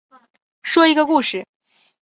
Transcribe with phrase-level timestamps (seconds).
[0.63, 1.45] 说一个故事